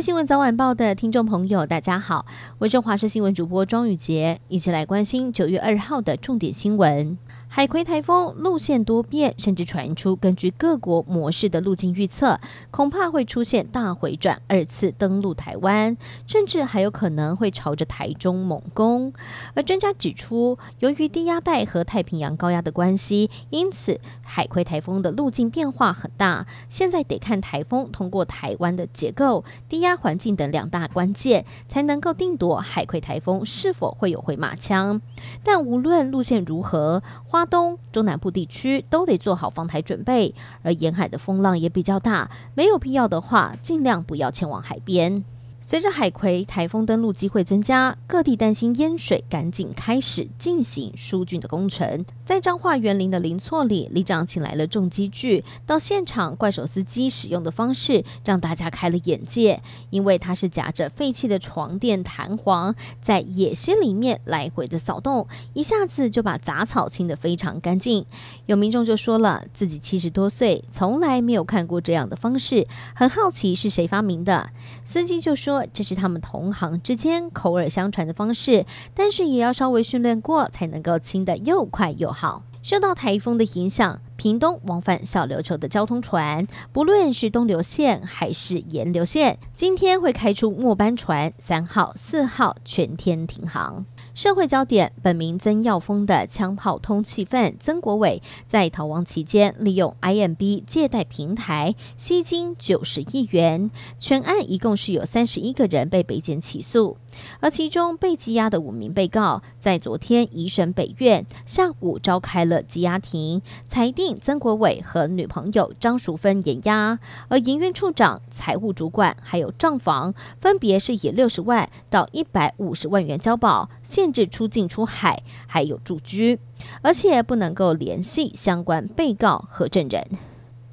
[0.00, 2.24] 新闻早晚报的听众朋友，大家好，
[2.56, 7.18] 我是华视新闻主播庄雨洁，一起来关心九月二号的重点新闻。
[7.52, 12.38] 海葵台风路线多变，甚至传出根据各国模式的路径预测，
[12.70, 15.96] 恐怕会出现大回转，二次登陆台湾，
[16.28, 19.12] 甚至还有可能会朝着台中猛攻。
[19.54, 26.46] 而专家指出，由于低压带和太平洋高压的关系，因此海葵台风的路径变化很大。
[26.68, 35.02] 现在得看台风通过台湾的结构、低压环境等两大关键，才能够定夺海葵台风是否会有回马枪。
[35.42, 45.24] 但无论路线如何，花东、中南部地区都得做好防台准备，而沿海的风浪也比较大，没有必要的话，尽量不要前往海边。
[45.70, 52.04] 随着海葵台风登陆机会增加，各地担心淹水，赶紧开始进行疏浚的工程。
[52.24, 68.04] 在彰化园林的林厝里，里长请来了重机具到现场，怪手司机使用的方式让大家开了眼界，因为它是夹着废弃的床垫弹簧，在野溪里面来回的扫动，一下子就把杂草清得非常干净。
[68.46, 74.50] 有民众就说了，自己七十多岁，从来没有看过这样的方式，很好奇是谁发明的。
[74.84, 75.59] 司机就说。
[75.72, 82.42] 这是他们同行之间口耳相传的方式，但是也要稍微训练过才能够亲得又快又好。
[82.62, 93.86] 受到台风的影响，屏东往返小琉球的交通船，不论是东流线还是盐流线，今天会开出末班船，三号、四号全天停航。
[94.12, 106.98] 社会焦点：本名曾耀峰的枪炮通气犯曾国伟，在逃亡期间利用 IMB 借贷平台吸金九十亿元，全案一共是有三十一个人被北检起诉。
[107.40, 126.38] 而其中被羁押的五名被告，在昨天移审北院，下午召开了羁押庭，裁定曾国伟和女朋友张淑芬延押，而营运处长、财务主管还有账房，分别是以六十万到一百五十万元交保，限制出境出海，还有住居，
[126.82, 130.06] 而且不能够联系相关被告和证人。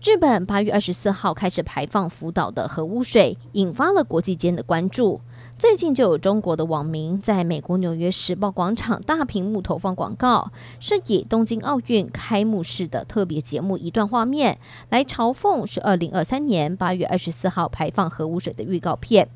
[0.03, 5.19] 日本八月二十四号开始排放福岛的核污水，引发了国际间的关注。
[5.59, 14.59] 最近就有中国的网民在美国纽约时报广场大屏幕投放广告，是以东京奥运开幕式的特别节目一段画面
[14.91, 19.29] 来嘲讽是二零二三年八月二十四号排放核污水的预告片。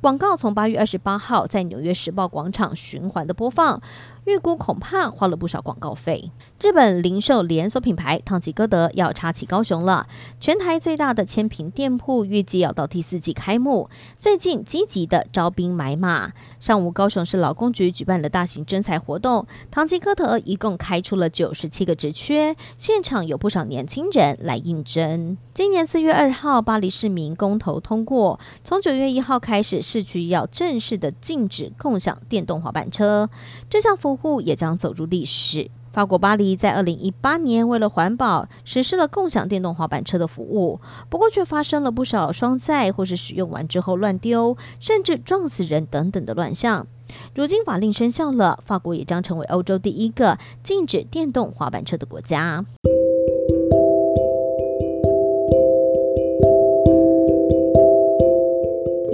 [0.00, 3.82] 广告从八月二十八号在纽约时报广场循环的播放。
[4.26, 6.32] 预估恐怕花了不少广告费。
[6.60, 10.08] 日本零售连锁品牌唐吉诃德要插旗高雄了，
[10.40, 13.88] 全台最大的千坪店铺预计要到第四季开幕。
[14.18, 25.38] 最近积极的招兵买马，上午高雄市劳工局举办了大型征才活动，唐吉诃德一共开出了九十七个职缺，现场有不少年轻人来应征。
[25.56, 33.30] 今年四月二号，巴黎市民公投通过，从九月一号开始，市区要正式的禁止共享电动滑板车。
[33.70, 35.70] 这项服务也将走入历史。
[35.94, 40.78] 法国巴黎在二零一八年为了环保，实施了共享电动滑板车的服务，
[41.08, 46.86] 不过却发生了不少双载或是使用完之后乱丢，甚至撞死人等等的乱象。
[47.34, 52.62] 如今法令生效了，法国也将成为欧洲第一个禁止电动滑板车的国家。